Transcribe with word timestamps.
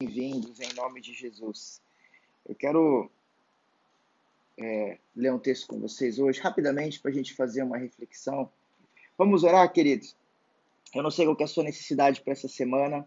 bem-vindos 0.00 0.60
em 0.60 0.72
nome 0.74 1.00
de 1.00 1.12
Jesus. 1.12 1.82
Eu 2.48 2.54
quero 2.54 3.10
é, 4.56 4.96
ler 5.16 5.32
um 5.32 5.40
texto 5.40 5.66
com 5.66 5.80
vocês 5.80 6.20
hoje, 6.20 6.38
rapidamente, 6.40 7.00
para 7.00 7.10
a 7.10 7.14
gente 7.14 7.34
fazer 7.34 7.64
uma 7.64 7.76
reflexão. 7.76 8.48
Vamos 9.16 9.42
orar, 9.42 9.72
queridos? 9.72 10.14
Eu 10.94 11.02
não 11.02 11.10
sei 11.10 11.26
qual 11.26 11.36
é 11.40 11.42
a 11.42 11.48
sua 11.48 11.64
necessidade 11.64 12.20
para 12.20 12.32
essa 12.32 12.46
semana, 12.46 13.04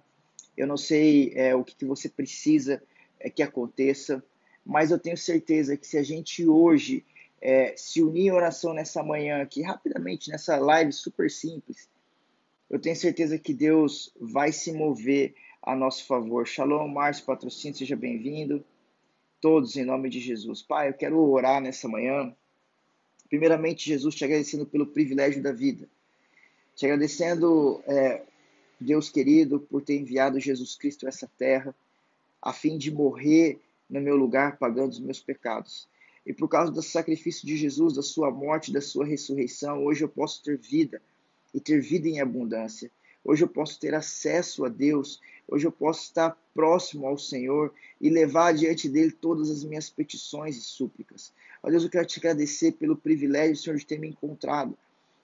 eu 0.58 0.68
não 0.68 0.76
sei 0.76 1.32
é, 1.34 1.56
o 1.56 1.64
que, 1.64 1.78
que 1.78 1.86
você 1.86 2.10
precisa 2.10 2.84
é, 3.22 3.30
que 3.30 3.42
aconteça, 3.42 4.22
mas 4.66 4.92
eu 4.92 5.00
tenho 5.00 5.16
certeza 5.16 5.78
que 5.78 5.88
se 5.88 5.98
a 5.98 6.04
gente 6.04 6.46
hoje 6.46 7.06
é, 7.40 7.74
se 7.78 8.04
unir 8.04 8.26
em 8.26 8.32
oração 8.34 8.74
nessa 8.74 9.02
manhã 9.02 9.42
aqui, 9.42 9.62
rapidamente, 9.62 10.30
nessa 10.30 10.58
live 10.58 10.92
super 10.92 11.32
simples, 11.32 11.88
eu 12.72 12.80
tenho 12.80 12.96
certeza 12.96 13.38
que 13.38 13.54
Deus 13.54 14.14
vai 14.18 14.54
se 14.54 14.72
mover 14.72 15.36
a 15.62 15.76
nosso 15.76 16.06
favor. 16.06 16.48
Shalom, 16.48 16.88
Márcio 16.88 17.26
Patrocínio, 17.26 17.78
seja 17.78 17.98
bem-vindo. 17.98 18.64
Todos 19.42 19.76
em 19.76 19.84
nome 19.84 20.10
de 20.10 20.22
Jesus. 20.22 20.62
Pai, 20.62 20.88
eu 20.88 20.94
quero 20.94 21.20
orar 21.20 21.60
nessa 21.60 21.90
manhã. 21.90 22.34
Primeiramente, 23.28 23.90
Jesus, 23.90 24.16
te 24.16 24.24
agradecendo 24.24 24.66
pelo 24.66 24.88
privilégio 24.88 25.44
da 25.44 25.52
vida. 25.52 25.86
Te 26.74 26.86
agradecendo, 26.86 27.84
é, 27.86 28.22
Deus 28.80 29.10
querido, 29.10 29.60
por 29.60 29.82
ter 29.82 30.00
enviado 30.00 30.40
Jesus 30.40 30.74
Cristo 30.74 31.06
a 31.06 31.10
essa 31.10 31.30
terra, 31.38 31.76
a 32.42 32.54
fim 32.54 32.78
de 32.78 32.90
morrer 32.90 33.60
no 33.90 34.00
meu 34.00 34.16
lugar, 34.16 34.58
pagando 34.58 34.92
os 34.92 35.00
meus 35.00 35.20
pecados. 35.20 35.90
E 36.26 36.32
por 36.32 36.48
causa 36.48 36.72
do 36.72 36.82
sacrifício 36.82 37.46
de 37.46 37.58
Jesus, 37.58 37.96
da 37.96 38.02
sua 38.02 38.32
morte, 38.32 38.72
da 38.72 38.80
sua 38.80 39.06
ressurreição, 39.06 39.84
hoje 39.84 40.06
eu 40.06 40.10
posso 40.10 40.42
ter 40.42 40.58
vida 40.58 41.02
e 41.54 41.60
ter 41.60 41.82
vida 41.82 42.08
em 42.08 42.20
abundância. 42.20 42.92
Hoje 43.24 43.44
eu 43.44 43.48
posso 43.48 43.80
ter 43.80 43.94
acesso 43.94 44.66
a 44.66 44.70
Deus, 44.70 45.22
hoje 45.48 45.68
eu 45.68 45.72
posso 45.72 46.04
estar 46.04 46.36
próximo 46.56 47.06
ao 47.06 47.18
Senhor 47.18 47.72
e 48.00 48.10
levar 48.10 48.54
diante 48.54 48.90
dele 48.90 49.12
todas 49.12 49.50
as 49.50 49.64
minhas 49.64 49.90
petições 49.90 50.58
e 50.58 50.62
súplicas. 50.62 51.32
Ó 51.62 51.70
Deus, 51.70 51.84
eu 51.84 51.90
quero 51.90 52.06
te 52.06 52.20
agradecer 52.20 52.72
pelo 52.74 52.96
privilégio, 52.96 53.56
Senhor, 53.56 53.78
de 53.78 53.86
ter 53.86 54.00
me 54.00 54.08
encontrado, 54.10 54.76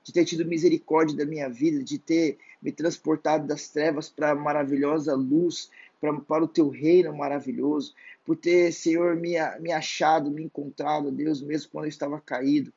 de 0.03 0.13
ter 0.13 0.25
tido 0.25 0.45
misericórdia 0.45 1.17
da 1.17 1.25
minha 1.25 1.49
vida, 1.49 1.83
de 1.83 1.97
ter 1.97 2.37
me 2.61 2.71
transportado 2.71 3.47
das 3.47 3.67
trevas 3.69 4.09
para 4.09 4.31
a 4.31 4.35
maravilhosa 4.35 5.15
luz, 5.15 5.71
para, 5.99 6.13
para 6.19 6.43
o 6.43 6.47
teu 6.47 6.69
reino 6.69 7.15
maravilhoso, 7.15 7.95
por 8.23 8.35
ter, 8.35 8.71
Senhor, 8.71 9.15
me, 9.15 9.35
me 9.59 9.71
achado, 9.71 10.29
me 10.29 10.43
encontrado, 10.43 11.11
Deus, 11.11 11.41
mesmo 11.41 11.71
quando 11.71 11.85
eu 11.85 11.89
estava 11.89 12.21
caído. 12.21 12.71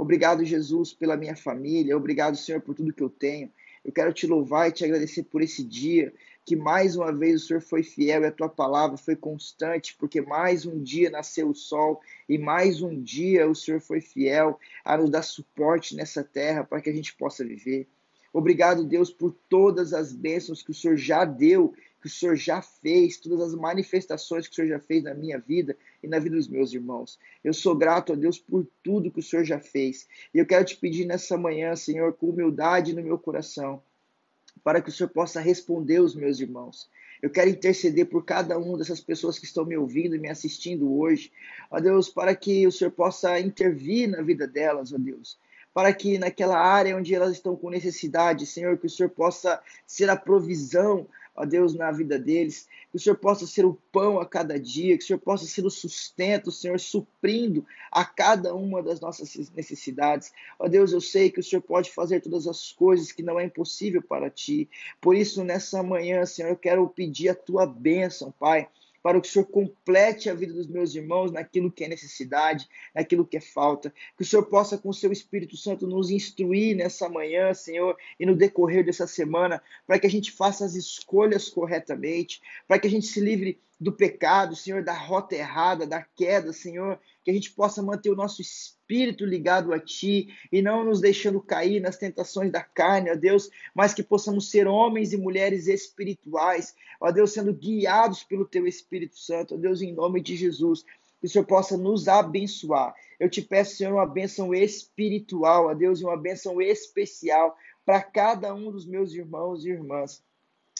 Obrigado, 0.00 0.42
Jesus, 0.46 0.94
pela 0.94 1.14
minha 1.14 1.36
família. 1.36 1.94
Obrigado, 1.94 2.34
Senhor, 2.34 2.62
por 2.62 2.74
tudo 2.74 2.90
que 2.90 3.02
eu 3.02 3.10
tenho. 3.10 3.52
Eu 3.84 3.92
quero 3.92 4.14
te 4.14 4.26
louvar 4.26 4.66
e 4.66 4.72
te 4.72 4.82
agradecer 4.82 5.24
por 5.24 5.42
esse 5.42 5.62
dia, 5.62 6.10
que 6.42 6.56
mais 6.56 6.96
uma 6.96 7.12
vez 7.12 7.42
o 7.42 7.46
Senhor 7.46 7.60
foi 7.60 7.82
fiel 7.82 8.22
e 8.22 8.26
a 8.26 8.32
tua 8.32 8.48
palavra 8.48 8.96
foi 8.96 9.14
constante, 9.14 9.94
porque 9.98 10.22
mais 10.22 10.64
um 10.64 10.82
dia 10.82 11.10
nasceu 11.10 11.50
o 11.50 11.54
sol 11.54 12.00
e 12.26 12.38
mais 12.38 12.80
um 12.80 12.98
dia 12.98 13.46
o 13.46 13.54
Senhor 13.54 13.78
foi 13.78 14.00
fiel 14.00 14.58
a 14.82 14.96
nos 14.96 15.10
dar 15.10 15.20
suporte 15.20 15.94
nessa 15.94 16.24
terra 16.24 16.64
para 16.64 16.80
que 16.80 16.88
a 16.88 16.94
gente 16.94 17.14
possa 17.14 17.44
viver. 17.44 17.86
Obrigado, 18.32 18.84
Deus, 18.84 19.12
por 19.12 19.36
todas 19.50 19.92
as 19.92 20.14
bênçãos 20.14 20.62
que 20.62 20.70
o 20.70 20.74
Senhor 20.74 20.96
já 20.96 21.26
deu 21.26 21.74
que 22.00 22.06
o 22.06 22.10
Senhor 22.10 22.34
já 22.34 22.62
fez, 22.62 23.18
todas 23.18 23.40
as 23.40 23.54
manifestações 23.54 24.46
que 24.46 24.52
o 24.52 24.54
Senhor 24.56 24.68
já 24.68 24.80
fez 24.80 25.02
na 25.04 25.14
minha 25.14 25.38
vida 25.38 25.76
e 26.02 26.08
na 26.08 26.18
vida 26.18 26.36
dos 26.36 26.48
meus 26.48 26.72
irmãos. 26.72 27.18
Eu 27.44 27.52
sou 27.52 27.74
grato 27.76 28.12
a 28.12 28.16
Deus 28.16 28.38
por 28.38 28.66
tudo 28.82 29.10
que 29.10 29.20
o 29.20 29.22
Senhor 29.22 29.44
já 29.44 29.60
fez. 29.60 30.08
E 30.32 30.38
eu 30.38 30.46
quero 30.46 30.64
te 30.64 30.76
pedir 30.76 31.04
nessa 31.04 31.36
manhã, 31.36 31.76
Senhor, 31.76 32.14
com 32.14 32.30
humildade 32.30 32.94
no 32.94 33.02
meu 33.02 33.18
coração, 33.18 33.82
para 34.64 34.80
que 34.80 34.88
o 34.88 34.92
Senhor 34.92 35.10
possa 35.10 35.40
responder 35.40 36.00
os 36.00 36.14
meus 36.14 36.40
irmãos. 36.40 36.88
Eu 37.20 37.28
quero 37.28 37.50
interceder 37.50 38.06
por 38.06 38.24
cada 38.24 38.58
uma 38.58 38.78
dessas 38.78 39.00
pessoas 39.00 39.38
que 39.38 39.44
estão 39.44 39.66
me 39.66 39.76
ouvindo 39.76 40.16
e 40.16 40.18
me 40.18 40.30
assistindo 40.30 40.98
hoje. 40.98 41.30
Ó 41.70 41.78
Deus, 41.78 42.08
para 42.08 42.34
que 42.34 42.66
o 42.66 42.72
Senhor 42.72 42.90
possa 42.90 43.38
intervir 43.38 44.08
na 44.08 44.22
vida 44.22 44.46
delas, 44.46 44.92
ó 44.92 44.96
Deus 44.96 45.38
para 45.72 45.92
que 45.92 46.18
naquela 46.18 46.58
área 46.58 46.96
onde 46.96 47.14
elas 47.14 47.32
estão 47.32 47.54
com 47.54 47.70
necessidade, 47.70 48.46
Senhor, 48.46 48.76
que 48.76 48.86
o 48.86 48.90
Senhor 48.90 49.08
possa 49.08 49.62
ser 49.86 50.10
a 50.10 50.16
provisão, 50.16 51.06
ó 51.40 51.44
Deus, 51.46 51.74
na 51.74 51.90
vida 51.90 52.18
deles, 52.18 52.68
que 52.90 52.96
o 52.96 53.00
Senhor 53.00 53.16
possa 53.16 53.46
ser 53.46 53.64
o 53.64 53.78
pão 53.90 54.20
a 54.20 54.26
cada 54.26 54.60
dia, 54.60 54.96
que 54.96 55.04
o 55.04 55.06
Senhor 55.06 55.18
possa 55.18 55.46
ser 55.46 55.64
o 55.64 55.70
sustento, 55.70 56.52
Senhor, 56.52 56.78
suprindo 56.78 57.64
a 57.90 58.04
cada 58.04 58.54
uma 58.54 58.82
das 58.82 59.00
nossas 59.00 59.50
necessidades. 59.52 60.32
Ó 60.58 60.68
Deus, 60.68 60.92
eu 60.92 61.00
sei 61.00 61.30
que 61.30 61.40
o 61.40 61.42
Senhor 61.42 61.62
pode 61.62 61.90
fazer 61.90 62.20
todas 62.20 62.46
as 62.46 62.72
coisas 62.72 63.10
que 63.10 63.22
não 63.22 63.40
é 63.40 63.44
impossível 63.44 64.02
para 64.02 64.28
ti. 64.28 64.68
Por 65.00 65.16
isso, 65.16 65.42
nessa 65.42 65.82
manhã, 65.82 66.26
Senhor, 66.26 66.50
eu 66.50 66.56
quero 66.56 66.86
pedir 66.88 67.30
a 67.30 67.34
tua 67.34 67.64
bênção, 67.66 68.32
Pai 68.38 68.68
para 69.02 69.20
que 69.20 69.28
o 69.28 69.30
Senhor 69.30 69.46
complete 69.46 70.28
a 70.28 70.34
vida 70.34 70.52
dos 70.52 70.66
meus 70.66 70.94
irmãos 70.94 71.32
naquilo 71.32 71.70
que 71.70 71.84
é 71.84 71.88
necessidade, 71.88 72.68
naquilo 72.94 73.26
que 73.26 73.36
é 73.36 73.40
falta. 73.40 73.92
Que 74.16 74.22
o 74.22 74.26
Senhor 74.26 74.44
possa, 74.44 74.78
com 74.78 74.90
o 74.90 74.94
seu 74.94 75.12
Espírito 75.12 75.56
Santo, 75.56 75.86
nos 75.86 76.10
instruir 76.10 76.76
nessa 76.76 77.08
manhã, 77.08 77.52
Senhor, 77.54 77.96
e 78.18 78.26
no 78.26 78.36
decorrer 78.36 78.84
dessa 78.84 79.06
semana, 79.06 79.62
para 79.86 79.98
que 79.98 80.06
a 80.06 80.10
gente 80.10 80.32
faça 80.32 80.64
as 80.64 80.74
escolhas 80.74 81.48
corretamente, 81.48 82.40
para 82.66 82.78
que 82.78 82.86
a 82.86 82.90
gente 82.90 83.06
se 83.06 83.20
livre 83.20 83.60
do 83.80 83.90
pecado, 83.90 84.54
Senhor, 84.54 84.84
da 84.84 84.92
rota 84.92 85.34
errada, 85.34 85.86
da 85.86 86.02
queda, 86.02 86.52
Senhor, 86.52 87.00
que 87.24 87.30
a 87.30 87.34
gente 87.34 87.50
possa 87.52 87.82
manter 87.82 88.10
o 88.10 88.16
nosso 88.16 88.42
espírito 88.42 89.24
ligado 89.24 89.72
a 89.72 89.80
Ti 89.80 90.28
e 90.52 90.60
não 90.60 90.84
nos 90.84 91.00
deixando 91.00 91.40
cair 91.40 91.80
nas 91.80 91.96
tentações 91.96 92.52
da 92.52 92.62
carne, 92.62 93.10
ó 93.10 93.14
Deus, 93.14 93.48
mas 93.74 93.94
que 93.94 94.02
possamos 94.02 94.50
ser 94.50 94.66
homens 94.66 95.14
e 95.14 95.16
mulheres 95.16 95.66
espirituais, 95.66 96.74
ó 97.00 97.10
Deus, 97.10 97.32
sendo 97.32 97.54
guiados 97.54 98.22
pelo 98.22 98.44
Teu 98.44 98.66
Espírito 98.66 99.18
Santo, 99.18 99.54
ó 99.54 99.56
Deus, 99.56 99.80
em 99.80 99.94
nome 99.94 100.20
de 100.20 100.36
Jesus. 100.36 100.84
Que 101.18 101.26
o 101.26 101.28
Senhor 101.28 101.44
possa 101.44 101.76
nos 101.76 102.06
abençoar. 102.08 102.94
Eu 103.18 103.30
te 103.30 103.40
peço, 103.42 103.76
Senhor, 103.76 103.94
uma 103.94 104.06
bênção 104.06 104.54
espiritual, 104.54 105.66
ó 105.66 105.74
Deus, 105.74 106.00
e 106.00 106.04
uma 106.04 106.16
bênção 106.16 106.60
especial 106.60 107.56
para 107.84 108.02
cada 108.02 108.54
um 108.54 108.70
dos 108.70 108.86
meus 108.86 109.12
irmãos 109.12 109.64
e 109.64 109.70
irmãs 109.70 110.22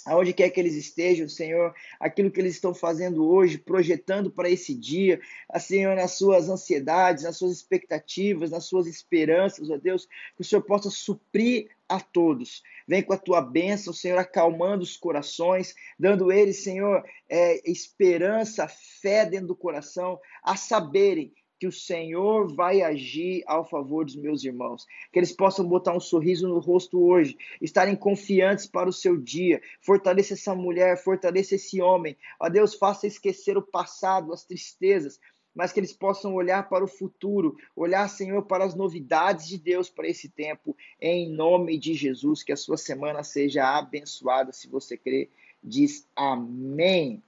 aonde 0.07 0.33
quer 0.33 0.51
que 0.51 0.61
eles 0.61 0.75
estejam, 0.75 1.29
Senhor, 1.29 1.75
aquilo 1.99 2.31
que 2.31 2.41
eles 2.41 2.55
estão 2.55 2.75
fazendo 2.75 3.29
hoje, 3.29 3.59
projetando 3.59 4.31
para 4.31 4.49
esse 4.49 4.75
dia, 4.75 5.21
Senhor, 5.59 5.97
nas 5.97 6.13
suas 6.13 6.49
ansiedades, 6.49 7.25
nas 7.25 7.37
suas 7.37 7.53
expectativas, 7.53 8.51
nas 8.51 8.65
suas 8.65 8.87
esperanças, 8.87 9.71
ó 9.71 9.77
Deus, 9.77 10.07
que 10.37 10.43
o 10.43 10.45
Senhor 10.45 10.63
possa 10.63 10.91
suprir 10.91 11.69
a 11.89 12.01
todos. 12.01 12.63
Vem 12.87 13.03
com 13.03 13.13
a 13.13 13.19
tua 13.19 13.41
bênção, 13.41 13.93
Senhor, 13.93 14.19
acalmando 14.19 14.83
os 14.83 14.97
corações, 14.97 15.75
dando 15.99 16.31
eles, 16.31 16.63
Senhor, 16.63 17.05
é, 17.29 17.71
esperança, 17.71 18.69
fé 18.69 19.27
dentro 19.27 19.49
do 19.49 19.57
coração, 19.57 20.19
a 20.43 20.57
saberem 20.57 21.33
que 21.61 21.67
o 21.67 21.73
Senhor 21.73 22.51
vai 22.51 22.81
agir 22.81 23.45
ao 23.47 23.69
favor 23.69 24.07
dos 24.07 24.17
meus 24.17 24.43
irmãos. 24.43 24.87
Que 25.13 25.19
eles 25.19 25.31
possam 25.31 25.69
botar 25.69 25.95
um 25.95 26.01
sorriso 26.01 26.49
no 26.49 26.59
rosto 26.59 26.99
hoje, 26.99 27.37
estarem 27.61 27.95
confiantes 27.95 28.67
para 28.67 28.89
o 28.89 28.93
seu 28.93 29.19
dia. 29.19 29.61
Fortaleça 29.83 30.33
essa 30.33 30.55
mulher, 30.55 30.97
fortaleça 30.97 31.57
esse 31.57 31.83
homem. 31.83 32.17
Ó 32.41 32.49
Deus, 32.49 32.75
faça 32.75 33.07
esquecer 33.07 33.59
o 33.59 33.63
passado, 33.63 34.33
as 34.33 34.43
tristezas, 34.43 35.21
mas 35.55 35.71
que 35.71 35.79
eles 35.79 35.93
possam 35.93 36.35
olhar 36.35 36.67
para 36.67 36.83
o 36.83 36.89
futuro, 36.89 37.55
olhar, 37.77 38.09
Senhor, 38.09 38.43
para 38.45 38.65
as 38.65 38.75
novidades 38.75 39.47
de 39.47 39.59
Deus 39.59 39.91
para 39.91 40.09
esse 40.09 40.31
tempo, 40.31 40.75
em 40.99 41.29
nome 41.29 41.77
de 41.77 41.93
Jesus. 41.93 42.43
Que 42.43 42.53
a 42.53 42.57
sua 42.57 42.79
semana 42.79 43.23
seja 43.23 43.77
abençoada, 43.77 44.51
se 44.51 44.67
você 44.67 44.97
crê. 44.97 45.29
Diz 45.63 46.09
amém. 46.17 47.23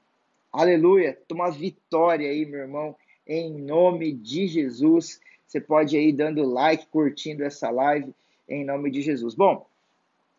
Aleluia. 0.50 1.21
Toma 1.28 1.50
vitória 1.50 2.31
aí, 2.31 2.47
meu 2.47 2.60
irmão 2.60 2.97
em 3.27 3.53
nome 3.53 4.12
de 4.12 4.47
Jesus. 4.47 5.21
Você 5.47 5.60
pode 5.60 5.97
ir 5.97 6.12
dando 6.12 6.43
like, 6.44 6.87
curtindo 6.87 7.44
essa 7.44 7.71
live 7.71 8.15
em 8.49 8.65
nome 8.65 8.91
de 8.91 9.03
Jesus. 9.03 9.34
Bom, 9.34 9.66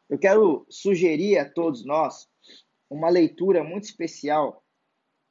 eu 0.09 0.17
quero 0.17 0.65
sugerir 0.69 1.37
a 1.37 1.49
todos 1.49 1.83
nós 1.83 2.27
uma 2.89 3.09
leitura 3.09 3.63
muito 3.63 3.85
especial 3.85 4.63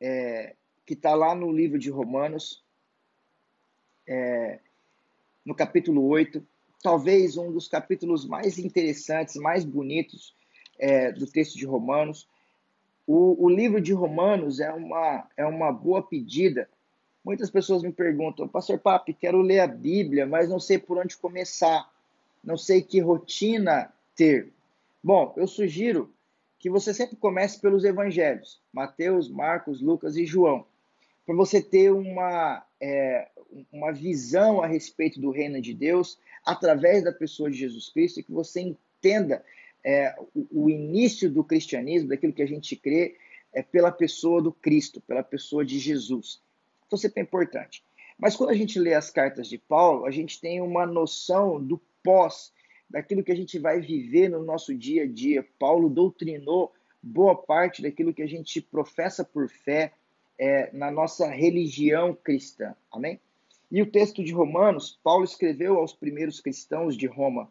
é, 0.00 0.54
que 0.84 0.94
está 0.94 1.14
lá 1.14 1.34
no 1.34 1.52
livro 1.52 1.78
de 1.78 1.90
Romanos, 1.90 2.64
é, 4.06 4.58
no 5.44 5.54
capítulo 5.54 6.04
8, 6.06 6.44
talvez 6.82 7.36
um 7.36 7.52
dos 7.52 7.68
capítulos 7.68 8.26
mais 8.26 8.58
interessantes, 8.58 9.36
mais 9.36 9.64
bonitos 9.64 10.34
é, 10.78 11.12
do 11.12 11.26
texto 11.26 11.56
de 11.56 11.64
Romanos. 11.64 12.28
O, 13.06 13.44
o 13.44 13.48
livro 13.48 13.80
de 13.80 13.92
Romanos 13.92 14.58
é 14.58 14.72
uma, 14.72 15.28
é 15.36 15.46
uma 15.46 15.70
boa 15.70 16.02
pedida 16.02 16.68
Muitas 17.24 17.50
pessoas 17.50 17.82
me 17.82 17.92
perguntam, 17.92 18.48
Pastor 18.48 18.78
Papi, 18.78 19.14
quero 19.14 19.40
ler 19.40 19.60
a 19.60 19.66
Bíblia, 19.66 20.26
mas 20.26 20.48
não 20.48 20.58
sei 20.58 20.76
por 20.78 20.98
onde 20.98 21.16
começar, 21.16 21.88
não 22.42 22.56
sei 22.56 22.82
que 22.82 22.98
rotina 23.00 23.92
ter. 24.16 24.48
Bom, 25.02 25.32
eu 25.36 25.46
sugiro 25.46 26.12
que 26.58 26.68
você 26.68 26.92
sempre 26.92 27.16
comece 27.16 27.60
pelos 27.60 27.84
evangelhos, 27.84 28.60
Mateus, 28.72 29.28
Marcos, 29.28 29.80
Lucas 29.80 30.16
e 30.16 30.26
João, 30.26 30.66
para 31.24 31.34
você 31.36 31.62
ter 31.62 31.92
uma, 31.92 32.64
é, 32.80 33.28
uma 33.72 33.92
visão 33.92 34.60
a 34.60 34.66
respeito 34.66 35.20
do 35.20 35.30
reino 35.30 35.60
de 35.60 35.74
Deus 35.74 36.18
através 36.44 37.04
da 37.04 37.12
pessoa 37.12 37.48
de 37.48 37.56
Jesus 37.56 37.88
Cristo 37.88 38.18
e 38.18 38.24
que 38.24 38.32
você 38.32 38.60
entenda 38.60 39.44
é, 39.84 40.14
o, 40.34 40.64
o 40.64 40.70
início 40.70 41.30
do 41.30 41.44
cristianismo, 41.44 42.08
daquilo 42.08 42.32
que 42.32 42.42
a 42.42 42.46
gente 42.46 42.74
crê, 42.74 43.16
é 43.52 43.62
pela 43.62 43.92
pessoa 43.92 44.42
do 44.42 44.52
Cristo, 44.52 45.00
pela 45.00 45.22
pessoa 45.22 45.64
de 45.64 45.78
Jesus. 45.78 46.40
Então 46.92 47.00
sempre 47.00 47.20
é 47.20 47.24
importante. 47.24 47.82
Mas 48.18 48.36
quando 48.36 48.50
a 48.50 48.54
gente 48.54 48.78
lê 48.78 48.92
as 48.92 49.08
cartas 49.08 49.48
de 49.48 49.56
Paulo, 49.56 50.04
a 50.04 50.10
gente 50.10 50.38
tem 50.38 50.60
uma 50.60 50.84
noção 50.84 51.58
do 51.58 51.80
pós, 52.04 52.52
daquilo 52.90 53.24
que 53.24 53.32
a 53.32 53.34
gente 53.34 53.58
vai 53.58 53.80
viver 53.80 54.28
no 54.28 54.44
nosso 54.44 54.74
dia 54.76 55.04
a 55.04 55.06
dia. 55.06 55.42
Paulo 55.58 55.88
doutrinou 55.88 56.70
boa 57.02 57.34
parte 57.34 57.80
daquilo 57.80 58.12
que 58.12 58.20
a 58.20 58.26
gente 58.26 58.60
professa 58.60 59.24
por 59.24 59.48
fé 59.48 59.94
é, 60.38 60.70
na 60.76 60.90
nossa 60.90 61.30
religião 61.30 62.14
cristã. 62.14 62.76
Amém? 62.92 63.18
E 63.70 63.80
o 63.80 63.90
texto 63.90 64.22
de 64.22 64.34
Romanos, 64.34 65.00
Paulo 65.02 65.24
escreveu 65.24 65.78
aos 65.78 65.94
primeiros 65.94 66.40
cristãos 66.40 66.94
de 66.94 67.06
Roma. 67.06 67.50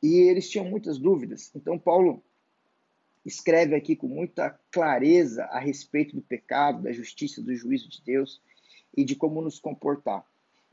E 0.00 0.20
eles 0.20 0.48
tinham 0.48 0.66
muitas 0.66 0.98
dúvidas. 0.98 1.50
Então, 1.56 1.76
Paulo 1.76 2.22
escreve 3.24 3.74
aqui 3.74 3.94
com 3.94 4.08
muita 4.08 4.58
clareza 4.70 5.44
a 5.46 5.58
respeito 5.58 6.16
do 6.16 6.22
pecado, 6.22 6.82
da 6.82 6.92
justiça, 6.92 7.42
do 7.42 7.54
juízo 7.54 7.88
de 7.88 8.02
Deus 8.02 8.40
e 8.96 9.04
de 9.04 9.14
como 9.14 9.40
nos 9.40 9.58
comportar. 9.58 10.24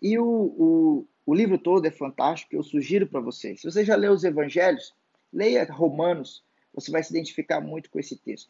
E 0.02 0.18
o, 0.18 0.26
o, 0.26 1.06
o 1.26 1.34
livro 1.34 1.58
todo 1.58 1.86
é 1.86 1.92
fantástico, 1.92 2.56
eu 2.56 2.64
sugiro 2.64 3.08
para 3.08 3.20
vocês. 3.20 3.62
Se 3.62 3.70
você 3.70 3.84
já 3.84 3.96
leu 3.96 4.14
os 4.14 4.24
evangelhos, 4.24 4.94
leia 5.34 5.66
Romanos, 5.72 6.44
você 6.74 6.92
vai 6.92 7.04
se 7.04 7.12
identificar 7.12 7.60
muito 7.60 7.90
com 7.90 8.00
esse 8.00 8.16
texto. 8.16 8.50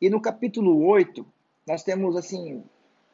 E 0.00 0.08
no 0.08 0.20
capítulo 0.20 0.86
8, 0.86 1.26
nós 1.66 1.82
temos 1.82 2.16
assim 2.16 2.62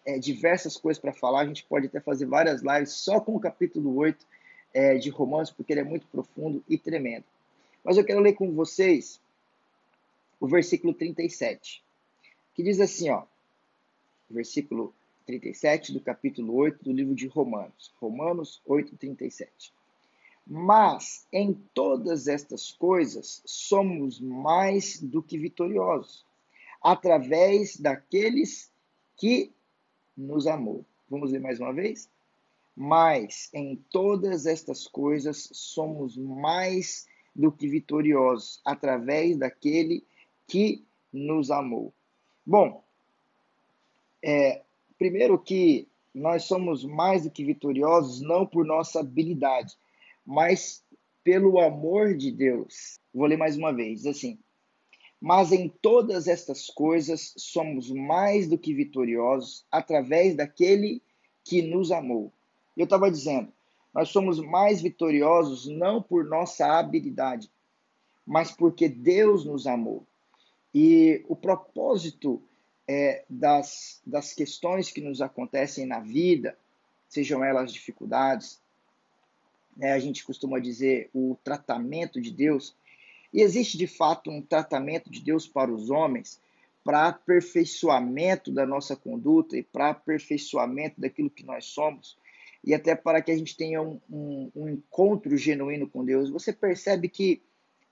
é, 0.04 0.18
diversas 0.18 0.76
coisas 0.76 1.00
para 1.00 1.12
falar, 1.12 1.40
a 1.40 1.46
gente 1.46 1.64
pode 1.64 1.86
até 1.86 1.98
fazer 1.98 2.26
várias 2.26 2.62
lives 2.62 2.92
só 2.92 3.20
com 3.20 3.34
o 3.34 3.40
capítulo 3.40 3.96
8 3.96 4.24
é, 4.72 4.96
de 4.96 5.08
Romanos, 5.08 5.50
porque 5.50 5.72
ele 5.72 5.80
é 5.80 5.84
muito 5.84 6.06
profundo 6.08 6.62
e 6.68 6.76
tremendo. 6.76 7.24
Mas 7.82 7.96
eu 7.96 8.04
quero 8.04 8.20
ler 8.20 8.34
com 8.34 8.52
vocês 8.52 9.20
o 10.40 10.46
versículo 10.46 10.92
37, 10.92 11.82
que 12.54 12.62
diz 12.62 12.80
assim, 12.80 13.10
ó, 13.10 13.24
versículo 14.30 14.94
37 15.26 15.92
do 15.92 16.00
capítulo 16.00 16.54
8 16.54 16.84
do 16.84 16.92
livro 16.92 17.14
de 17.14 17.26
Romanos. 17.26 17.92
Romanos 17.98 18.60
8, 18.66 18.96
37. 18.96 19.72
Mas 20.46 21.26
em 21.32 21.54
todas 21.72 22.28
estas 22.28 22.70
coisas 22.70 23.42
somos 23.46 24.20
mais 24.20 25.00
do 25.00 25.22
que 25.22 25.38
vitoriosos, 25.38 26.26
através 26.82 27.78
daqueles 27.78 28.70
que 29.16 29.50
nos 30.16 30.46
amou. 30.46 30.84
Vamos 31.08 31.32
ler 31.32 31.40
mais 31.40 31.60
uma 31.60 31.72
vez? 31.72 32.10
Mas 32.76 33.48
em 33.54 33.76
todas 33.90 34.46
estas 34.46 34.86
coisas 34.86 35.48
somos 35.52 36.16
mais 36.16 37.06
do 37.34 37.50
que 37.50 37.66
vitoriosos, 37.66 38.60
através 38.64 39.38
daquele 39.38 40.04
que 40.46 40.84
nos 41.12 41.50
amou. 41.50 41.92
Bom, 42.44 42.82
é, 44.22 44.62
primeiro 44.98 45.38
que 45.38 45.88
nós 46.14 46.44
somos 46.44 46.84
mais 46.84 47.24
do 47.24 47.30
que 47.30 47.44
vitoriosos 47.44 48.20
não 48.20 48.46
por 48.46 48.64
nossa 48.64 49.00
habilidade, 49.00 49.76
mas 50.24 50.84
pelo 51.22 51.58
amor 51.58 52.14
de 52.16 52.30
Deus. 52.30 52.98
Vou 53.12 53.26
ler 53.26 53.36
mais 53.36 53.56
uma 53.56 53.72
vez, 53.72 54.06
assim. 54.06 54.38
Mas 55.20 55.52
em 55.52 55.68
todas 55.68 56.28
estas 56.28 56.66
coisas 56.66 57.32
somos 57.36 57.90
mais 57.90 58.46
do 58.46 58.58
que 58.58 58.74
vitoriosos 58.74 59.64
através 59.70 60.36
daquele 60.36 61.02
que 61.42 61.62
nos 61.62 61.90
amou. 61.90 62.32
Eu 62.76 62.84
estava 62.84 63.10
dizendo, 63.10 63.52
nós 63.94 64.08
somos 64.08 64.38
mais 64.38 64.82
vitoriosos 64.82 65.66
não 65.66 66.02
por 66.02 66.24
nossa 66.24 66.78
habilidade, 66.78 67.50
mas 68.26 68.50
porque 68.50 68.88
Deus 68.88 69.44
nos 69.44 69.66
amou. 69.66 70.04
E 70.74 71.24
o 71.28 71.36
propósito 71.36 72.42
é, 72.88 73.24
das, 73.30 74.02
das 74.04 74.32
questões 74.32 74.90
que 74.90 75.00
nos 75.00 75.22
acontecem 75.22 75.86
na 75.86 76.00
vida, 76.00 76.58
sejam 77.08 77.44
elas 77.44 77.72
dificuldades, 77.72 78.60
né, 79.76 79.92
a 79.92 79.98
gente 79.98 80.24
costuma 80.24 80.58
dizer 80.58 81.10
o 81.14 81.36
tratamento 81.44 82.20
de 82.20 82.30
Deus, 82.30 82.74
e 83.32 83.40
existe 83.40 83.78
de 83.78 83.86
fato 83.86 84.30
um 84.30 84.42
tratamento 84.42 85.10
de 85.10 85.20
Deus 85.20 85.46
para 85.46 85.72
os 85.72 85.90
homens, 85.90 86.40
para 86.84 87.08
aperfeiçoamento 87.08 88.52
da 88.52 88.66
nossa 88.66 88.94
conduta 88.94 89.56
e 89.56 89.62
para 89.62 89.90
aperfeiçoamento 89.90 91.00
daquilo 91.00 91.30
que 91.30 91.44
nós 91.44 91.66
somos, 91.66 92.18
e 92.62 92.74
até 92.74 92.94
para 92.94 93.22
que 93.22 93.30
a 93.30 93.36
gente 93.36 93.56
tenha 93.56 93.80
um, 93.80 94.00
um, 94.10 94.50
um 94.54 94.68
encontro 94.68 95.36
genuíno 95.36 95.88
com 95.88 96.04
Deus. 96.04 96.30
Você 96.30 96.52
percebe 96.52 97.08
que, 97.08 97.42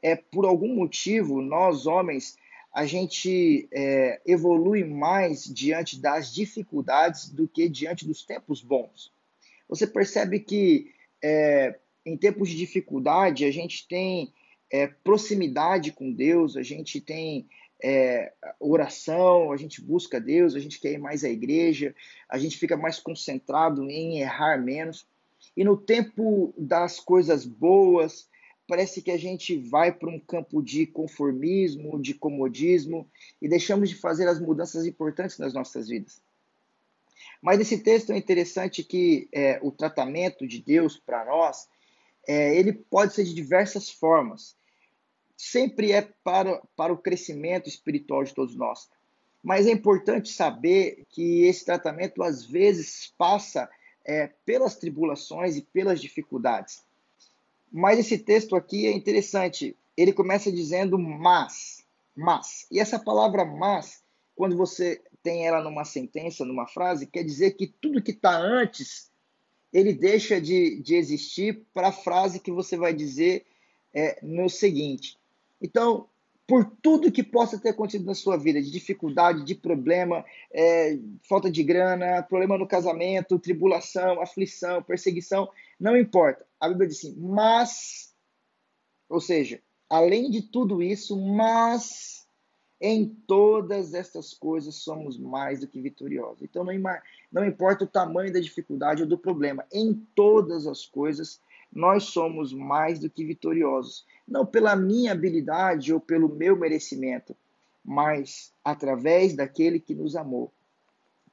é, 0.01 0.17
por 0.17 0.45
algum 0.45 0.75
motivo, 0.75 1.41
nós 1.43 1.87
homens 1.87 2.37
a 2.73 2.87
gente 2.87 3.69
é, 3.71 4.21
evolui 4.25 4.83
mais 4.83 5.45
diante 5.45 6.01
das 6.01 6.33
dificuldades 6.33 7.29
do 7.29 7.47
que 7.47 7.69
diante 7.69 8.07
dos 8.07 8.25
tempos 8.25 8.63
bons. 8.63 9.13
Você 9.69 9.87
percebe 9.87 10.41
que 10.41 10.91
é, 11.23 11.79
em 12.05 12.17
tempos 12.17 12.49
de 12.49 12.57
dificuldade 12.57 13.45
a 13.45 13.51
gente 13.51 13.87
tem 13.87 14.33
é, 14.71 14.87
proximidade 14.87 15.93
com 15.93 16.11
Deus, 16.11 16.57
a 16.57 16.63
gente 16.63 16.99
tem 16.99 17.47
é, 17.83 18.33
oração, 18.59 19.53
a 19.53 19.57
gente 19.57 19.83
busca 19.83 20.19
Deus, 20.19 20.55
a 20.55 20.61
gente 20.61 20.81
quer 20.81 20.93
ir 20.93 20.99
mais 20.99 21.25
à 21.25 21.29
igreja, 21.29 21.95
a 22.29 22.39
gente 22.39 22.57
fica 22.57 22.77
mais 22.77 22.99
concentrado 22.99 23.91
em 23.91 24.21
errar 24.21 24.63
menos. 24.63 25.07
E 25.57 25.63
no 25.63 25.77
tempo 25.77 26.55
das 26.57 26.99
coisas 26.99 27.45
boas, 27.45 28.29
parece 28.73 29.03
que 29.03 29.11
a 29.11 29.19
gente 29.19 29.55
vai 29.55 29.93
para 29.93 30.09
um 30.09 30.19
campo 30.19 30.63
de 30.63 30.87
conformismo, 30.87 32.01
de 32.01 32.15
comodismo 32.15 33.07
e 33.39 33.47
deixamos 33.47 33.91
de 33.91 33.95
fazer 33.95 34.27
as 34.27 34.41
mudanças 34.41 34.87
importantes 34.87 35.37
nas 35.37 35.53
nossas 35.53 35.89
vidas. 35.89 36.23
Mas 37.43 37.61
esse 37.61 37.77
texto 37.77 38.13
é 38.13 38.17
interessante 38.17 38.83
que 38.83 39.29
é, 39.31 39.61
o 39.63 39.71
tratamento 39.71 40.47
de 40.47 40.59
Deus 40.59 40.97
para 40.97 41.23
nós, 41.27 41.69
é, 42.27 42.59
ele 42.59 42.73
pode 42.73 43.13
ser 43.13 43.25
de 43.25 43.35
diversas 43.35 43.91
formas. 43.91 44.57
Sempre 45.37 45.93
é 45.93 46.01
para, 46.25 46.63
para 46.75 46.95
o 46.95 46.99
crescimento 46.99 47.69
espiritual 47.69 48.25
de 48.25 48.33
todos 48.33 48.57
nós. 48.57 48.89
Mas 49.43 49.67
é 49.67 49.71
importante 49.71 50.31
saber 50.31 51.05
que 51.11 51.45
esse 51.45 51.63
tratamento 51.63 52.23
às 52.23 52.43
vezes 52.43 53.13
passa 53.19 53.69
é, 54.03 54.31
pelas 54.47 54.77
tribulações 54.77 55.59
e 55.59 55.61
pelas 55.61 56.01
dificuldades. 56.01 56.83
Mas 57.73 57.99
esse 57.99 58.19
texto 58.19 58.55
aqui 58.55 58.87
é 58.87 58.93
interessante. 58.93 59.77
Ele 59.97 60.13
começa 60.13 60.53
dizendo 60.53 60.99
mas, 60.99 61.85
mas. 62.15 62.67
E 62.71 62.79
essa 62.79 62.99
palavra 62.99 63.45
mas, 63.45 64.03
quando 64.37 64.57
você 64.57 65.01
tem 65.23 65.47
ela 65.47 65.63
numa 65.63 65.85
sentença, 65.85 66.45
numa 66.45 66.67
frase, 66.67 67.07
quer 67.07 67.23
dizer 67.23 67.53
que 67.53 67.67
tudo 67.67 68.03
que 68.03 68.11
está 68.11 68.37
antes, 68.37 69.11
ele 69.73 69.95
deixa 69.95 70.41
de, 70.41 70.81
de 70.83 70.97
existir 70.97 71.63
para 71.73 71.89
a 71.89 71.93
frase 71.93 72.41
que 72.41 72.51
você 72.51 72.77
vai 72.77 72.93
dizer 72.93 73.47
é, 73.95 74.19
no 74.23 74.51
seguinte. 74.51 75.17
Então, 75.61 76.09
por 76.47 76.71
tudo 76.83 77.11
que 77.11 77.23
possa 77.23 77.59
ter 77.59 77.71
acontecido 77.71 78.05
na 78.05 78.15
sua 78.15 78.37
vida, 78.37 78.61
de 78.61 78.71
dificuldade, 78.71 79.45
de 79.45 79.55
problema, 79.55 80.25
é, 80.53 80.99
falta 81.27 81.51
de 81.51 81.63
grana, 81.63 82.23
problema 82.23 82.59
no 82.59 82.67
casamento, 82.67 83.39
tribulação, 83.39 84.21
aflição, 84.21 84.83
perseguição, 84.83 85.49
não 85.83 85.97
importa. 85.97 86.47
A 86.61 86.69
Bíblia 86.69 86.87
diz 86.87 86.99
assim, 86.99 87.17
mas, 87.19 88.15
ou 89.09 89.21
seja, 89.21 89.61
além 89.91 90.31
de 90.31 90.41
tudo 90.41 90.81
isso, 90.81 91.21
mas 91.21 92.25
em 92.81 93.05
todas 93.27 93.93
estas 93.93 94.33
coisas 94.33 94.77
somos 94.77 95.19
mais 95.19 95.59
do 95.59 95.67
que 95.67 95.81
vitoriosos. 95.81 96.41
Então 96.41 96.63
não, 96.63 96.73
não 97.33 97.45
importa 97.45 97.83
o 97.83 97.89
tamanho 97.89 98.33
da 98.33 98.39
dificuldade 98.39 99.03
ou 99.03 99.09
do 99.09 99.19
problema, 99.19 99.67
em 99.73 99.95
todas 100.15 100.69
as 100.69 100.87
coisas 100.87 101.41
nós 101.73 102.05
somos 102.05 102.53
mais 102.53 103.01
do 103.01 103.11
que 103.11 103.25
vitoriosos. 103.25 104.07
Não 104.29 104.47
pela 104.47 104.77
minha 104.77 105.11
habilidade 105.11 105.93
ou 105.93 105.99
pelo 105.99 106.29
meu 106.29 106.57
merecimento, 106.57 107.35
mas 107.85 108.53
através 108.65 109.35
daquele 109.35 109.81
que 109.81 109.97
nos 109.97 110.15
amou. 110.15 110.53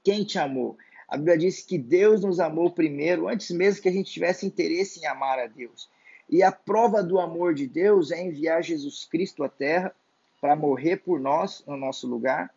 Quem 0.03 0.24
te 0.24 0.39
amou? 0.39 0.75
A 1.10 1.18
Bíblia 1.18 1.39
diz 1.39 1.63
que 1.63 1.78
Deus 1.78 2.22
nos 2.22 2.39
amou 2.39 2.70
primeiro, 2.70 3.28
antes 3.28 3.50
mesmo 3.50 3.82
que 3.82 3.89
a 3.89 3.92
gente 3.92 4.12
tivesse 4.12 4.46
interesse 4.46 5.00
em 5.00 5.08
amar 5.08 5.39
a 5.39 5.48
Deus. 5.48 5.89
E 6.30 6.44
a 6.44 6.51
prova 6.51 7.01
do 7.01 7.20
amor 7.20 7.56
de 7.56 7.66
Deus 7.66 8.12
é 8.12 8.24
enviar 8.24 8.62
Jesus 8.63 9.06
Cristo 9.06 9.44
à 9.44 9.50
terra 9.50 9.92
para 10.39 10.56
morrer 10.56 10.98
por 10.98 11.20
nós, 11.20 11.63
no 11.66 11.75
nosso 11.75 12.08
lugar. 12.08 12.54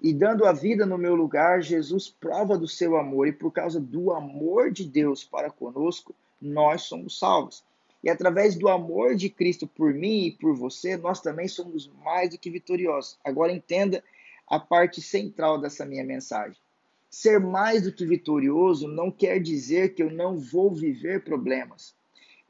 E 0.00 0.12
dando 0.12 0.44
a 0.44 0.52
vida 0.52 0.84
no 0.84 0.98
meu 0.98 1.14
lugar, 1.14 1.62
Jesus 1.62 2.10
prova 2.10 2.58
do 2.58 2.66
seu 2.66 2.96
amor. 2.96 3.28
E 3.28 3.32
por 3.32 3.52
causa 3.52 3.78
do 3.78 4.12
amor 4.12 4.72
de 4.72 4.84
Deus 4.84 5.22
para 5.22 5.48
conosco, 5.48 6.12
nós 6.42 6.82
somos 6.82 7.16
salvos. 7.16 7.62
E 8.02 8.10
através 8.10 8.56
do 8.56 8.68
amor 8.68 9.14
de 9.14 9.30
Cristo 9.30 9.68
por 9.68 9.94
mim 9.94 10.26
e 10.26 10.32
por 10.32 10.52
você, 10.56 10.96
nós 10.96 11.20
também 11.20 11.46
somos 11.46 11.88
mais 12.04 12.30
do 12.30 12.38
que 12.38 12.50
vitoriosos. 12.50 13.16
Agora 13.24 13.52
entenda 13.52 14.02
a 14.48 14.58
parte 14.58 15.00
central 15.00 15.60
dessa 15.60 15.86
minha 15.86 16.04
mensagem. 16.04 16.58
Ser 17.14 17.38
mais 17.38 17.82
do 17.84 17.92
que 17.92 18.04
vitorioso 18.04 18.88
não 18.88 19.08
quer 19.08 19.40
dizer 19.40 19.94
que 19.94 20.02
eu 20.02 20.10
não 20.10 20.36
vou 20.36 20.74
viver 20.74 21.22
problemas. 21.22 21.94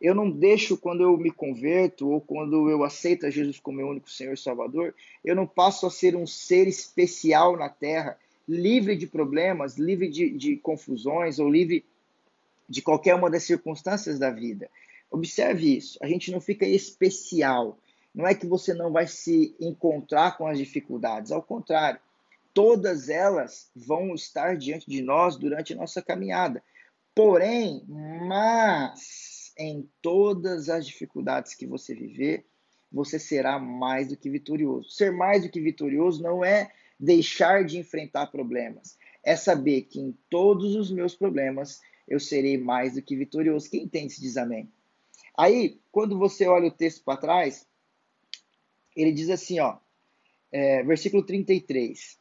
Eu 0.01 0.15
não 0.15 0.31
deixo 0.31 0.79
quando 0.79 1.03
eu 1.03 1.19
me 1.19 1.31
converto 1.31 2.09
ou 2.09 2.19
quando 2.19 2.71
eu 2.71 2.83
aceito 2.83 3.27
a 3.27 3.31
Jesus 3.31 3.61
como 3.61 3.77
meu 3.77 3.89
único 3.89 4.11
Senhor 4.11 4.33
e 4.33 4.39
Salvador, 4.39 4.95
eu 5.23 5.37
não 5.37 5.47
passo 5.47 5.87
a 5.87 5.91
ser 5.91 6.17
um 6.17 6.27
ser 6.27 6.67
especial 6.67 7.59
na 7.59 7.69
terra, 7.69 8.19
livre 8.49 8.97
de 8.97 9.07
problemas, 9.07 9.77
livre 9.77 10.09
de, 10.09 10.31
de 10.31 10.57
confusões 10.57 11.39
ou 11.39 11.51
livre 11.51 11.85
de 12.67 12.81
qualquer 12.81 13.15
uma 13.15 13.29
das 13.29 13.43
circunstâncias 13.43 14.19
da 14.19 14.31
vida. 14.31 14.71
Observe 15.11 15.77
isso. 15.77 15.99
A 16.01 16.09
gente 16.09 16.33
não 16.33 16.41
fica 16.41 16.65
especial. 16.65 17.79
Não 18.15 18.27
é 18.27 18.35
que 18.35 18.47
você 18.47 18.73
não 18.73 18.91
vai 18.91 19.07
se 19.07 19.55
encontrar 19.61 20.39
com 20.39 20.47
as 20.47 20.57
dificuldades. 20.57 21.33
Ao 21.33 21.43
contrário, 21.43 22.01
todas 22.55 23.09
elas 23.09 23.69
vão 23.75 24.15
estar 24.15 24.57
diante 24.57 24.89
de 24.89 25.03
nós 25.03 25.37
durante 25.37 25.73
a 25.73 25.77
nossa 25.77 26.01
caminhada. 26.01 26.63
Porém, 27.15 27.85
mas 27.89 29.53
em 29.59 29.89
todas 30.01 30.69
as 30.69 30.87
dificuldades 30.87 31.55
que 31.55 31.67
você 31.67 31.95
viver, 31.95 32.47
você 32.91 33.19
será 33.19 33.59
mais 33.59 34.09
do 34.09 34.17
que 34.17 34.31
vitorioso. 34.31 34.89
Ser 34.91 35.13
mais 35.13 35.43
do 35.43 35.51
que 35.51 35.61
vitorioso 35.61 36.23
não 36.23 36.45
é 36.45 36.71
deixar 36.99 37.65
de 37.65 37.77
enfrentar 37.77 38.29
problemas, 38.29 38.97
é 39.23 39.35
saber 39.35 39.83
que 39.83 40.01
em 40.01 40.17
todos 40.31 40.77
os 40.77 40.93
meus 40.93 41.15
problemas 41.15 41.81
eu 42.07 42.21
serei 42.21 42.57
mais 42.57 42.95
do 42.95 43.03
que 43.03 43.17
vitorioso. 43.17 43.69
Quem 43.69 43.83
entende 43.83 44.13
se 44.13 44.21
diz 44.21 44.37
amém. 44.37 44.71
Aí, 45.37 45.81
quando 45.91 46.17
você 46.17 46.47
olha 46.47 46.69
o 46.69 46.71
texto 46.71 47.03
para 47.03 47.19
trás, 47.19 47.67
ele 48.95 49.11
diz 49.11 49.29
assim, 49.29 49.59
ó, 49.59 49.79
é, 50.53 50.85
versículo 50.85 51.25
33. 51.25 52.17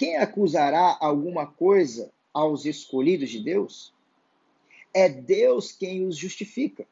Quem 0.00 0.16
acusará 0.16 0.96
alguma 0.98 1.46
coisa 1.46 2.10
aos 2.32 2.64
escolhidos 2.64 3.28
de 3.28 3.38
Deus? 3.38 3.92
É 4.94 5.10
Deus 5.10 5.72
quem 5.72 6.06
os 6.06 6.16
justifica. 6.16 6.86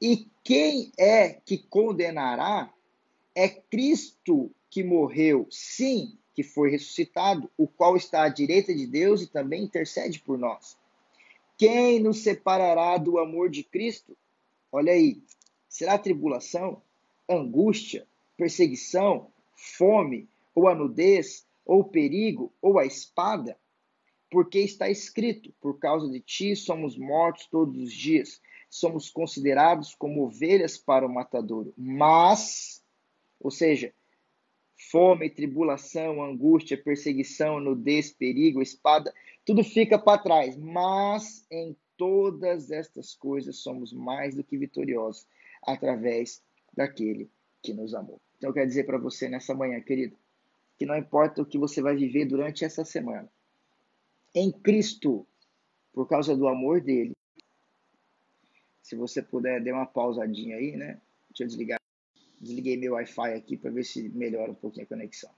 E 0.00 0.26
quem 0.42 0.90
é 0.98 1.28
que 1.28 1.58
condenará? 1.58 2.72
É 3.34 3.50
Cristo 3.50 4.50
que 4.70 4.82
morreu, 4.82 5.46
sim, 5.50 6.16
que 6.32 6.42
foi 6.42 6.70
ressuscitado, 6.70 7.50
o 7.54 7.68
qual 7.68 7.98
está 7.98 8.22
à 8.22 8.30
direita 8.30 8.74
de 8.74 8.86
Deus 8.86 9.20
e 9.20 9.26
também 9.26 9.64
intercede 9.64 10.18
por 10.18 10.38
nós. 10.38 10.78
Quem 11.58 12.00
nos 12.00 12.22
separará 12.22 12.96
do 12.96 13.18
amor 13.18 13.50
de 13.50 13.62
Cristo? 13.62 14.16
Olha 14.72 14.94
aí, 14.94 15.22
será 15.68 15.98
tribulação, 15.98 16.80
angústia, 17.28 18.06
perseguição, 18.38 19.26
fome, 19.54 20.26
ou 20.54 20.66
a 20.66 20.74
nudez, 20.74 21.44
ou 21.64 21.84
perigo, 21.84 22.52
ou 22.60 22.78
a 22.78 22.84
espada? 22.84 23.56
porque 24.32 24.60
está 24.60 24.88
escrito: 24.88 25.52
por 25.60 25.78
causa 25.78 26.10
de 26.10 26.18
ti 26.18 26.56
somos 26.56 26.96
mortos 26.96 27.46
todos 27.46 27.76
os 27.76 27.92
dias, 27.92 28.40
somos 28.68 29.10
considerados 29.10 29.94
como 29.94 30.24
ovelhas 30.24 30.78
para 30.78 31.06
o 31.06 31.12
matadouro. 31.12 31.74
Mas, 31.76 32.82
ou 33.38 33.50
seja, 33.50 33.92
fome, 34.90 35.28
tribulação, 35.28 36.24
angústia, 36.24 36.82
perseguição, 36.82 37.60
nudez, 37.60 38.10
perigo, 38.10 38.62
espada, 38.62 39.12
tudo 39.44 39.62
fica 39.62 39.98
para 39.98 40.22
trás. 40.22 40.56
Mas 40.56 41.46
em 41.50 41.76
todas 41.98 42.70
estas 42.70 43.14
coisas 43.14 43.58
somos 43.58 43.92
mais 43.92 44.34
do 44.34 44.42
que 44.42 44.56
vitoriosos 44.56 45.26
através 45.62 46.42
daquele 46.74 47.30
que 47.62 47.74
nos 47.74 47.94
amou. 47.94 48.20
Então 48.38 48.50
eu 48.50 48.54
quero 48.54 48.66
dizer 48.66 48.84
para 48.84 48.98
você 48.98 49.28
nessa 49.28 49.54
manhã, 49.54 49.78
querido, 49.80 50.16
que 50.82 50.86
não 50.86 50.96
importa 50.96 51.40
o 51.40 51.46
que 51.46 51.56
você 51.56 51.80
vai 51.80 51.94
viver 51.94 52.24
durante 52.24 52.64
essa 52.64 52.84
semana, 52.84 53.30
em 54.34 54.50
Cristo, 54.50 55.24
por 55.92 56.08
causa 56.08 56.36
do 56.36 56.48
amor 56.48 56.80
dele. 56.80 57.12
Se 58.82 58.96
você 58.96 59.22
puder, 59.22 59.62
dê 59.62 59.70
uma 59.70 59.86
pausadinha 59.86 60.56
aí, 60.56 60.76
né? 60.76 61.00
Deixa 61.28 61.44
eu 61.44 61.46
desligar. 61.46 61.80
Desliguei 62.40 62.76
meu 62.76 62.94
Wi-Fi 62.94 63.32
aqui 63.34 63.56
para 63.56 63.70
ver 63.70 63.84
se 63.84 64.08
melhora 64.08 64.50
um 64.50 64.56
pouquinho 64.56 64.84
a 64.84 64.88
conexão. 64.88 65.30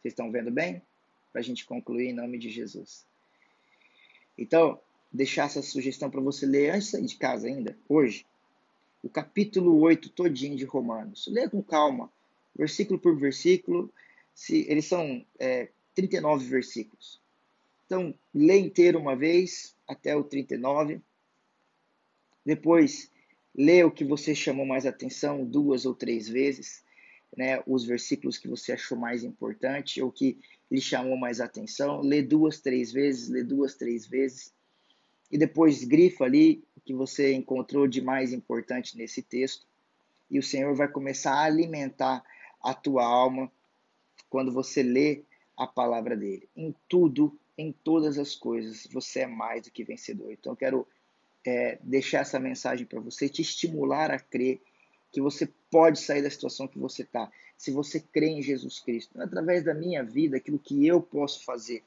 Vocês 0.00 0.10
estão 0.12 0.32
vendo 0.32 0.50
bem? 0.50 0.82
Para 1.30 1.40
a 1.40 1.44
gente 1.44 1.64
concluir 1.64 2.08
em 2.08 2.12
nome 2.12 2.36
de 2.36 2.50
Jesus. 2.50 3.06
Então, 4.36 4.80
deixar 5.12 5.44
essa 5.44 5.62
sugestão 5.62 6.10
para 6.10 6.20
você 6.20 6.44
ler 6.44 6.70
antes 6.70 6.86
de 6.86 6.90
sair 6.90 7.06
de 7.06 7.16
casa 7.16 7.46
ainda, 7.46 7.78
hoje, 7.88 8.26
o 9.00 9.08
capítulo 9.08 9.78
8 9.78 10.08
todinho 10.08 10.56
de 10.56 10.64
Romanos. 10.64 11.28
Leia 11.28 11.48
com 11.48 11.62
calma, 11.62 12.10
versículo 12.56 12.98
por 12.98 13.16
versículo. 13.16 13.92
Se, 14.34 14.66
eles 14.68 14.86
são 14.86 15.24
é, 15.38 15.68
39 15.94 16.46
versículos. 16.46 17.20
Então, 17.86 18.14
lê 18.32 18.58
inteiro 18.58 18.98
uma 18.98 19.16
vez, 19.16 19.74
até 19.86 20.14
o 20.14 20.22
39. 20.22 21.00
Depois, 22.46 23.10
lê 23.54 23.82
o 23.82 23.90
que 23.90 24.04
você 24.04 24.34
chamou 24.34 24.64
mais 24.64 24.86
atenção 24.86 25.44
duas 25.44 25.84
ou 25.84 25.94
três 25.94 26.28
vezes, 26.28 26.84
né? 27.36 27.62
Os 27.66 27.84
versículos 27.84 28.38
que 28.38 28.48
você 28.48 28.72
achou 28.72 28.96
mais 28.96 29.24
importante 29.24 30.00
ou 30.00 30.10
que 30.10 30.38
lhe 30.70 30.80
chamou 30.80 31.16
mais 31.16 31.40
atenção. 31.40 32.00
Lê 32.00 32.22
duas, 32.22 32.60
três 32.60 32.92
vezes, 32.92 33.28
lê 33.28 33.42
duas, 33.42 33.74
três 33.74 34.06
vezes. 34.06 34.52
E 35.30 35.36
depois 35.36 35.84
grifa 35.84 36.24
ali 36.24 36.64
o 36.76 36.80
que 36.80 36.94
você 36.94 37.32
encontrou 37.32 37.86
de 37.86 38.00
mais 38.00 38.32
importante 38.32 38.96
nesse 38.96 39.22
texto. 39.22 39.66
E 40.30 40.38
o 40.38 40.42
Senhor 40.42 40.74
vai 40.74 40.88
começar 40.88 41.34
a 41.34 41.44
alimentar 41.44 42.22
a 42.62 42.72
tua 42.72 43.04
alma 43.04 43.50
quando 44.30 44.52
você 44.52 44.82
lê 44.82 45.22
a 45.56 45.66
palavra 45.66 46.16
dele. 46.16 46.48
Em 46.56 46.74
tudo 46.88 47.38
em 47.60 47.72
todas 47.72 48.18
as 48.18 48.34
coisas 48.34 48.88
você 48.90 49.20
é 49.20 49.26
mais 49.26 49.64
do 49.64 49.70
que 49.70 49.84
vencedor. 49.84 50.32
Então, 50.32 50.52
eu 50.52 50.56
quero 50.56 50.86
é, 51.44 51.78
deixar 51.82 52.20
essa 52.20 52.40
mensagem 52.40 52.86
para 52.86 53.00
você, 53.00 53.28
te 53.28 53.42
estimular 53.42 54.10
a 54.10 54.18
crer 54.18 54.62
que 55.12 55.20
você 55.20 55.48
pode 55.70 56.00
sair 56.00 56.22
da 56.22 56.30
situação 56.30 56.66
que 56.66 56.78
você 56.78 57.02
está, 57.02 57.30
se 57.56 57.70
você 57.70 58.00
crê 58.00 58.28
em 58.28 58.42
Jesus 58.42 58.80
Cristo. 58.80 59.12
Não 59.14 59.22
é 59.22 59.26
através 59.26 59.64
da 59.64 59.74
minha 59.74 60.02
vida, 60.02 60.36
aquilo 60.36 60.58
que 60.58 60.86
eu 60.86 61.02
posso 61.02 61.44
fazer. 61.44 61.82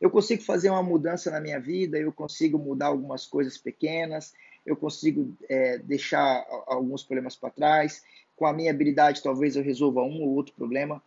Eu 0.00 0.10
consigo 0.10 0.42
fazer 0.42 0.70
uma 0.70 0.82
mudança 0.82 1.30
na 1.30 1.40
minha 1.40 1.60
vida, 1.60 1.96
eu 1.98 2.12
consigo 2.12 2.58
mudar 2.58 2.86
algumas 2.86 3.24
coisas 3.24 3.56
pequenas, 3.56 4.34
eu 4.66 4.74
consigo 4.74 5.32
é, 5.48 5.78
deixar 5.78 6.44
alguns 6.66 7.04
problemas 7.04 7.36
para 7.36 7.50
trás. 7.50 8.02
Com 8.34 8.46
a 8.46 8.52
minha 8.52 8.72
habilidade, 8.72 9.22
talvez 9.22 9.54
eu 9.54 9.62
resolva 9.62 10.02
um 10.02 10.22
ou 10.22 10.34
outro 10.34 10.54
problema, 10.54 11.00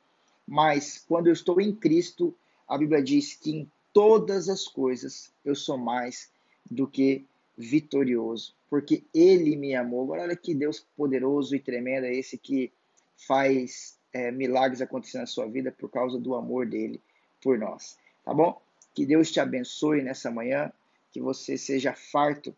mas 0.48 1.04
quando 1.08 1.28
eu 1.28 1.34
estou 1.34 1.60
em 1.60 1.74
Cristo, 1.74 2.36
a 2.68 2.78
Bíblia 2.78 3.02
diz 3.02 3.34
que 3.34 3.52
em 3.52 3.72
todas 3.94 4.50
as 4.50 4.68
coisas 4.68 5.32
eu 5.44 5.56
sou 5.56 5.78
mais 5.78 6.30
do 6.70 6.88
que 6.88 7.26
vitorioso, 7.58 8.54
porque 8.70 9.04
Ele 9.14 9.56
me 9.56 9.74
amou. 9.76 10.04
Agora, 10.04 10.24
olha 10.24 10.36
que 10.36 10.54
Deus 10.54 10.86
poderoso 10.98 11.56
e 11.56 11.60
tremendo 11.60 12.06
é 12.06 12.14
esse 12.14 12.38
que 12.38 12.72
faz 13.16 13.98
é, 14.12 14.32
milagres 14.32 14.82
acontecer 14.82 15.18
na 15.18 15.26
sua 15.26 15.48
vida 15.48 15.72
por 15.72 15.90
causa 15.90 16.20
do 16.20 16.36
amor 16.36 16.66
dele 16.66 17.02
por 17.42 17.58
nós, 17.58 17.98
tá 18.24 18.34
bom? 18.34 18.62
Que 18.94 19.06
Deus 19.06 19.32
te 19.32 19.40
abençoe 19.40 20.02
nessa 20.02 20.32
manhã, 20.32 20.72
que 21.12 21.22
você 21.22 21.58
seja 21.58 21.94
farto 21.94 22.56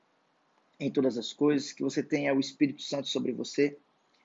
em 0.79 0.91
todas 0.91 1.17
as 1.17 1.33
coisas, 1.33 1.71
que 1.71 1.83
você 1.83 2.01
tenha 2.03 2.33
o 2.33 2.39
Espírito 2.39 2.81
Santo 2.81 3.07
sobre 3.07 3.31
você 3.31 3.77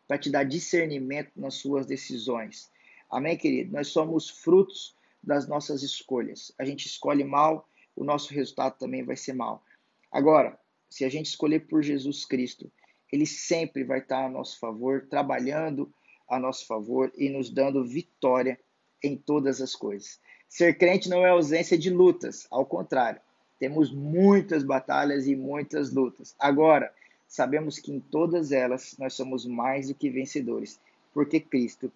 para 0.06 0.18
te 0.18 0.30
dar 0.30 0.44
discernimento 0.44 1.30
nas 1.36 1.54
suas 1.54 1.86
decisões. 1.86 2.70
Amém, 3.12 3.36
querido? 3.36 3.74
Nós 3.74 3.88
somos 3.88 4.30
frutos 4.30 4.96
das 5.22 5.46
nossas 5.46 5.82
escolhas. 5.82 6.50
A 6.58 6.64
gente 6.64 6.86
escolhe 6.86 7.22
mal, 7.22 7.68
o 7.94 8.04
nosso 8.04 8.32
resultado 8.32 8.78
também 8.78 9.04
vai 9.04 9.16
ser 9.16 9.34
mal. 9.34 9.62
Agora, 10.10 10.58
se 10.88 11.04
a 11.04 11.10
gente 11.10 11.26
escolher 11.26 11.60
por 11.68 11.82
Jesus 11.82 12.24
Cristo, 12.24 12.72
ele 13.12 13.26
sempre 13.26 13.84
vai 13.84 13.98
estar 13.98 14.24
a 14.24 14.30
nosso 14.30 14.58
favor, 14.58 15.06
trabalhando 15.10 15.92
a 16.26 16.38
nosso 16.38 16.66
favor 16.66 17.12
e 17.14 17.28
nos 17.28 17.50
dando 17.50 17.84
vitória 17.84 18.58
em 19.02 19.14
todas 19.14 19.60
as 19.60 19.76
coisas. 19.76 20.18
Ser 20.48 20.78
crente 20.78 21.10
não 21.10 21.26
é 21.26 21.28
ausência 21.28 21.76
de 21.76 21.90
lutas, 21.90 22.46
ao 22.50 22.64
contrário, 22.64 23.20
temos 23.58 23.92
muitas 23.92 24.64
batalhas 24.64 25.26
e 25.26 25.36
muitas 25.36 25.92
lutas. 25.92 26.34
Agora, 26.38 26.90
sabemos 27.28 27.78
que 27.78 27.92
em 27.92 28.00
todas 28.00 28.52
elas 28.52 28.96
nós 28.98 29.12
somos 29.12 29.44
mais 29.44 29.88
do 29.88 29.94
que 29.94 30.08
vencedores, 30.08 30.80
porque 31.12 31.38
Cristo 31.38 31.92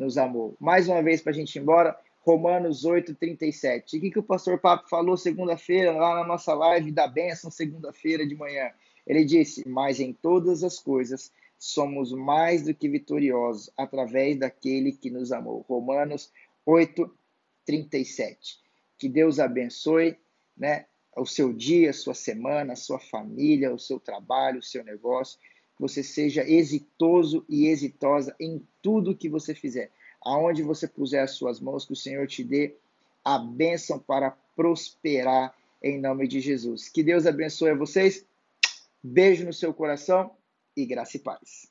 nos 0.00 0.16
amou. 0.16 0.56
Mais 0.58 0.88
uma 0.88 1.02
vez, 1.02 1.20
para 1.20 1.30
a 1.30 1.34
gente 1.34 1.54
ir 1.54 1.60
embora, 1.60 1.96
Romanos 2.20 2.86
8, 2.86 3.14
37. 3.14 3.96
O 3.96 4.00
que, 4.00 4.10
que 4.10 4.18
o 4.18 4.22
pastor 4.22 4.58
Papo 4.58 4.88
falou 4.88 5.16
segunda-feira, 5.16 5.92
lá 5.92 6.16
na 6.16 6.26
nossa 6.26 6.54
live 6.54 6.90
da 6.90 7.06
bênção, 7.06 7.50
segunda-feira 7.50 8.26
de 8.26 8.34
manhã? 8.34 8.70
Ele 9.06 9.24
disse: 9.24 9.68
Mas 9.68 10.00
em 10.00 10.12
todas 10.12 10.64
as 10.64 10.78
coisas 10.78 11.30
somos 11.58 12.12
mais 12.12 12.64
do 12.64 12.74
que 12.74 12.88
vitoriosos 12.88 13.70
através 13.76 14.38
daquele 14.38 14.92
que 14.92 15.10
nos 15.10 15.32
amou. 15.32 15.64
Romanos 15.68 16.32
8, 16.64 17.10
37. 17.66 18.58
Que 18.98 19.08
Deus 19.08 19.38
abençoe 19.38 20.16
né, 20.56 20.86
o 21.14 21.26
seu 21.26 21.52
dia, 21.52 21.90
a 21.90 21.94
sua 21.94 22.14
semana, 22.14 22.72
a 22.72 22.76
sua 22.76 22.98
família, 22.98 23.72
o 23.74 23.78
seu 23.78 24.00
trabalho, 24.00 24.60
o 24.60 24.62
seu 24.62 24.82
negócio. 24.82 25.38
Você 25.80 26.04
seja 26.04 26.48
exitoso 26.48 27.44
e 27.48 27.66
exitosa 27.66 28.36
em 28.38 28.62
tudo 28.80 29.16
que 29.16 29.28
você 29.28 29.54
fizer 29.54 29.90
aonde 30.22 30.62
você 30.62 30.86
puser 30.86 31.22
as 31.22 31.32
suas 31.32 31.60
mãos, 31.60 31.84
que 31.84 31.92
o 31.92 31.96
Senhor 31.96 32.26
te 32.26 32.44
dê 32.44 32.76
a 33.24 33.38
bênção 33.38 33.98
para 33.98 34.30
prosperar 34.54 35.54
em 35.82 36.00
nome 36.00 36.28
de 36.28 36.40
Jesus. 36.40 36.88
Que 36.88 37.02
Deus 37.02 37.26
abençoe 37.26 37.74
vocês. 37.74 38.24
Beijo 39.02 39.46
no 39.46 39.52
seu 39.52 39.72
coração 39.72 40.30
e 40.76 40.84
graça 40.84 41.16
e 41.16 41.20
paz. 41.20 41.69